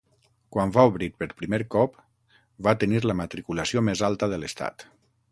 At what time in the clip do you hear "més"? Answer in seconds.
3.91-4.01